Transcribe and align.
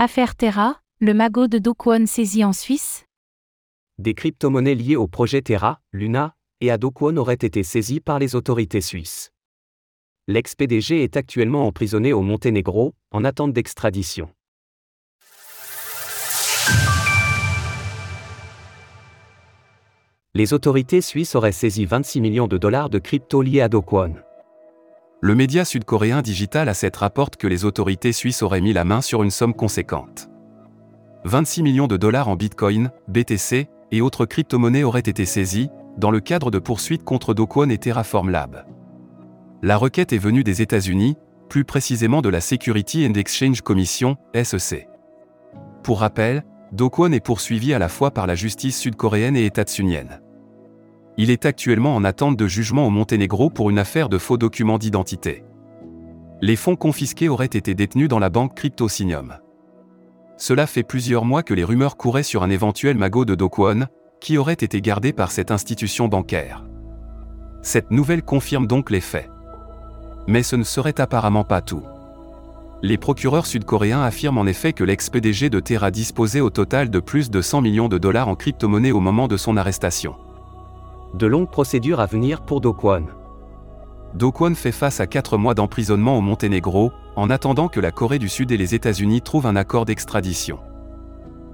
Affaire 0.00 0.36
Terra, 0.36 0.80
le 1.00 1.12
magot 1.12 1.48
de 1.48 1.58
Do 1.58 1.74
saisi 2.06 2.44
en 2.44 2.52
Suisse 2.52 3.04
Des 3.98 4.14
crypto-monnaies 4.14 4.76
liées 4.76 4.94
au 4.94 5.08
projet 5.08 5.42
Terra, 5.42 5.80
Luna 5.92 6.36
et 6.60 6.70
à 6.70 6.78
Do 6.78 6.92
auraient 7.00 7.34
été 7.34 7.64
saisies 7.64 7.98
par 7.98 8.20
les 8.20 8.36
autorités 8.36 8.80
suisses. 8.80 9.32
L'ex-PDG 10.28 11.02
est 11.02 11.16
actuellement 11.16 11.66
emprisonné 11.66 12.12
au 12.12 12.22
Monténégro, 12.22 12.94
en 13.10 13.24
attente 13.24 13.52
d'extradition. 13.52 14.30
Les 20.32 20.52
autorités 20.52 21.00
suisses 21.00 21.34
auraient 21.34 21.50
saisi 21.50 21.86
26 21.86 22.20
millions 22.20 22.46
de 22.46 22.56
dollars 22.56 22.88
de 22.88 23.00
crypto 23.00 23.42
liés 23.42 23.62
à 23.62 23.68
Do 23.68 23.82
Kwon. 23.82 24.14
Le 25.20 25.34
média 25.34 25.64
sud-coréen 25.64 26.22
Digital 26.22 26.68
Asset 26.68 26.92
rapporte 26.94 27.36
que 27.36 27.48
les 27.48 27.64
autorités 27.64 28.12
suisses 28.12 28.42
auraient 28.42 28.60
mis 28.60 28.72
la 28.72 28.84
main 28.84 29.00
sur 29.00 29.24
une 29.24 29.32
somme 29.32 29.52
conséquente. 29.52 30.30
26 31.24 31.64
millions 31.64 31.88
de 31.88 31.96
dollars 31.96 32.28
en 32.28 32.36
Bitcoin, 32.36 32.92
BTC 33.08 33.66
et 33.90 34.00
autres 34.00 34.26
crypto-monnaies 34.26 34.84
auraient 34.84 35.00
été 35.00 35.24
saisis, 35.24 35.70
dans 35.96 36.12
le 36.12 36.20
cadre 36.20 36.52
de 36.52 36.60
poursuites 36.60 37.02
contre 37.02 37.34
Do 37.34 37.48
Kwon 37.48 37.68
et 37.68 37.78
Terraform 37.78 38.30
Lab. 38.30 38.64
La 39.60 39.76
requête 39.76 40.12
est 40.12 40.18
venue 40.18 40.44
des 40.44 40.62
États-Unis, 40.62 41.16
plus 41.48 41.64
précisément 41.64 42.22
de 42.22 42.28
la 42.28 42.40
Security 42.40 43.04
and 43.04 43.14
Exchange 43.14 43.62
Commission, 43.62 44.16
SEC. 44.40 44.88
Pour 45.82 45.98
rappel, 45.98 46.44
Do 46.70 46.90
Kwon 46.90 47.10
est 47.10 47.18
poursuivi 47.18 47.74
à 47.74 47.80
la 47.80 47.88
fois 47.88 48.12
par 48.12 48.28
la 48.28 48.36
justice 48.36 48.78
sud-coréenne 48.78 49.36
et 49.36 49.46
étatsunienne. 49.46 50.20
Il 51.20 51.32
est 51.32 51.46
actuellement 51.46 51.96
en 51.96 52.04
attente 52.04 52.36
de 52.36 52.46
jugement 52.46 52.86
au 52.86 52.90
Monténégro 52.90 53.50
pour 53.50 53.70
une 53.70 53.80
affaire 53.80 54.08
de 54.08 54.18
faux 54.18 54.36
documents 54.36 54.78
d'identité. 54.78 55.42
Les 56.40 56.54
fonds 56.54 56.76
confisqués 56.76 57.28
auraient 57.28 57.46
été 57.46 57.74
détenus 57.74 58.08
dans 58.08 58.20
la 58.20 58.30
banque 58.30 58.54
CryptoSinium. 58.54 59.34
Cela 60.36 60.68
fait 60.68 60.84
plusieurs 60.84 61.24
mois 61.24 61.42
que 61.42 61.54
les 61.54 61.64
rumeurs 61.64 61.96
couraient 61.96 62.22
sur 62.22 62.44
un 62.44 62.50
éventuel 62.50 62.96
magot 62.96 63.24
de 63.24 63.34
Do 63.34 63.48
Kwon, 63.48 63.86
qui 64.20 64.38
aurait 64.38 64.52
été 64.52 64.80
gardé 64.80 65.12
par 65.12 65.32
cette 65.32 65.50
institution 65.50 66.06
bancaire. 66.06 66.64
Cette 67.62 67.90
nouvelle 67.90 68.22
confirme 68.22 68.68
donc 68.68 68.88
les 68.88 69.00
faits. 69.00 69.28
Mais 70.28 70.44
ce 70.44 70.54
ne 70.54 70.62
serait 70.62 71.00
apparemment 71.00 71.42
pas 71.42 71.62
tout. 71.62 71.82
Les 72.80 72.96
procureurs 72.96 73.46
sud-coréens 73.46 74.02
affirment 74.04 74.38
en 74.38 74.46
effet 74.46 74.72
que 74.72 74.84
l'ex-PDG 74.84 75.50
de 75.50 75.58
Terra 75.58 75.90
disposait 75.90 76.40
au 76.40 76.50
total 76.50 76.90
de 76.90 77.00
plus 77.00 77.28
de 77.28 77.42
100 77.42 77.62
millions 77.62 77.88
de 77.88 77.98
dollars 77.98 78.28
en 78.28 78.36
crypto-monnaies 78.36 78.92
au 78.92 79.00
moment 79.00 79.26
de 79.26 79.36
son 79.36 79.56
arrestation. 79.56 80.14
De 81.14 81.26
longues 81.26 81.50
procédures 81.50 82.00
à 82.00 82.06
venir 82.06 82.42
pour 82.42 82.60
Do 82.60 82.74
Kwon. 82.74 83.06
Do 84.14 84.30
Kwon 84.30 84.54
fait 84.54 84.72
face 84.72 85.00
à 85.00 85.06
4 85.06 85.38
mois 85.38 85.54
d'emprisonnement 85.54 86.18
au 86.18 86.20
Monténégro, 86.20 86.92
en 87.16 87.30
attendant 87.30 87.68
que 87.68 87.80
la 87.80 87.90
Corée 87.90 88.18
du 88.18 88.28
Sud 88.28 88.52
et 88.52 88.56
les 88.56 88.74
États-Unis 88.74 89.22
trouvent 89.22 89.46
un 89.46 89.56
accord 89.56 89.86
d'extradition. 89.86 90.58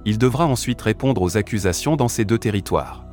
Il 0.05 0.17
devra 0.17 0.45
ensuite 0.45 0.81
répondre 0.81 1.21
aux 1.21 1.37
accusations 1.37 1.95
dans 1.95 2.07
ces 2.07 2.25
deux 2.25 2.37
territoires. 2.37 3.05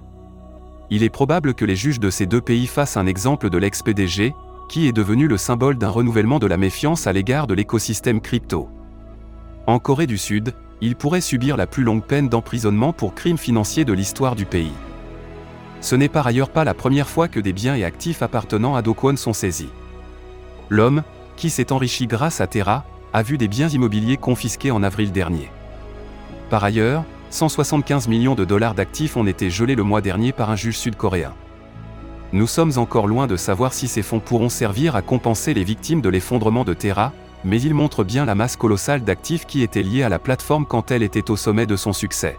Il 0.90 1.02
est 1.02 1.10
probable 1.10 1.54
que 1.54 1.64
les 1.64 1.76
juges 1.76 2.00
de 2.00 2.10
ces 2.10 2.26
deux 2.26 2.40
pays 2.40 2.66
fassent 2.66 2.96
un 2.96 3.06
exemple 3.06 3.48
de 3.48 3.58
l'ex-PDG, 3.58 4.34
qui 4.68 4.88
est 4.88 4.92
devenu 4.92 5.28
le 5.28 5.36
symbole 5.36 5.78
d'un 5.78 5.88
renouvellement 5.88 6.38
de 6.38 6.46
la 6.46 6.56
méfiance 6.56 7.06
à 7.06 7.12
l'égard 7.12 7.46
de 7.46 7.54
l'écosystème 7.54 8.20
crypto. 8.20 8.68
En 9.66 9.78
Corée 9.78 10.06
du 10.06 10.18
Sud, 10.18 10.54
il 10.80 10.96
pourrait 10.96 11.20
subir 11.20 11.56
la 11.56 11.68
plus 11.68 11.84
longue 11.84 12.04
peine 12.04 12.28
d'emprisonnement 12.28 12.92
pour 12.92 13.14
crimes 13.14 13.38
financiers 13.38 13.84
de 13.84 13.92
l'histoire 13.92 14.34
du 14.34 14.44
pays. 14.44 14.72
Ce 15.82 15.96
n'est 15.96 16.08
par 16.08 16.26
ailleurs 16.26 16.50
pas 16.50 16.64
la 16.64 16.74
première 16.74 17.08
fois 17.08 17.26
que 17.28 17.40
des 17.40 17.52
biens 17.52 17.74
et 17.74 17.84
actifs 17.84 18.22
appartenant 18.22 18.76
à 18.76 18.82
Do 18.82 18.94
Kwon 18.94 19.16
sont 19.16 19.32
saisis. 19.32 19.68
L'homme, 20.70 21.02
qui 21.36 21.50
s'est 21.50 21.72
enrichi 21.72 22.06
grâce 22.06 22.40
à 22.40 22.46
Terra, 22.46 22.84
a 23.12 23.22
vu 23.22 23.36
des 23.36 23.48
biens 23.48 23.68
immobiliers 23.68 24.16
confisqués 24.16 24.70
en 24.70 24.84
avril 24.84 25.10
dernier. 25.10 25.50
Par 26.50 26.62
ailleurs, 26.62 27.04
175 27.30 28.06
millions 28.08 28.36
de 28.36 28.44
dollars 28.44 28.74
d'actifs 28.74 29.16
ont 29.16 29.26
été 29.26 29.50
gelés 29.50 29.74
le 29.74 29.82
mois 29.82 30.00
dernier 30.00 30.32
par 30.32 30.50
un 30.50 30.56
juge 30.56 30.78
sud-coréen. 30.78 31.34
Nous 32.32 32.46
sommes 32.46 32.72
encore 32.76 33.08
loin 33.08 33.26
de 33.26 33.36
savoir 33.36 33.74
si 33.74 33.88
ces 33.88 34.02
fonds 34.02 34.20
pourront 34.20 34.48
servir 34.48 34.94
à 34.94 35.02
compenser 35.02 35.52
les 35.52 35.64
victimes 35.64 36.00
de 36.00 36.08
l'effondrement 36.08 36.64
de 36.64 36.74
Terra, 36.74 37.12
mais 37.44 37.60
ils 37.60 37.74
montrent 37.74 38.04
bien 38.04 38.24
la 38.24 38.36
masse 38.36 38.56
colossale 38.56 39.02
d'actifs 39.02 39.46
qui 39.46 39.62
étaient 39.62 39.82
liés 39.82 40.04
à 40.04 40.08
la 40.08 40.20
plateforme 40.20 40.64
quand 40.64 40.92
elle 40.92 41.02
était 41.02 41.30
au 41.30 41.36
sommet 41.36 41.66
de 41.66 41.76
son 41.76 41.92
succès. 41.92 42.38